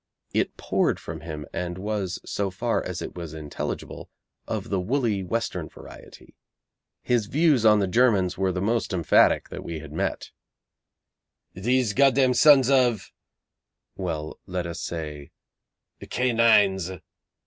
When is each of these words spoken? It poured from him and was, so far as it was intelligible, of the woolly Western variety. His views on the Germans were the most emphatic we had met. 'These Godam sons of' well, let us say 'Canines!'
It 0.33 0.57
poured 0.57 0.99
from 0.99 1.19
him 1.21 1.45
and 1.53 1.77
was, 1.77 2.19
so 2.25 2.49
far 2.49 2.83
as 2.83 3.03
it 3.03 3.13
was 3.15 3.35
intelligible, 3.35 4.09
of 4.47 4.71
the 4.71 4.79
woolly 4.79 5.23
Western 5.23 5.69
variety. 5.69 6.33
His 7.03 7.27
views 7.27 7.67
on 7.67 7.77
the 7.77 7.85
Germans 7.87 8.35
were 8.35 8.51
the 8.51 8.63
most 8.63 8.93
emphatic 8.93 9.49
we 9.51 9.77
had 9.77 9.91
met. 9.93 10.31
'These 11.53 11.93
Godam 11.93 12.33
sons 12.35 12.67
of' 12.67 13.11
well, 13.95 14.39
let 14.47 14.65
us 14.65 14.81
say 14.81 15.29
'Canines!' 16.09 16.89